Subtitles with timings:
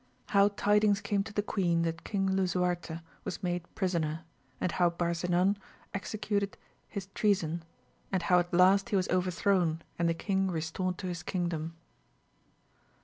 [0.35, 4.21] —How tidings came to the queen that King Lisuarte was made prisoner,
[4.59, 5.55] and how Barsinau
[5.93, 7.63] executed his treason,
[8.11, 11.75] and how at last he was OTerthrown and the king restored to his kingdom.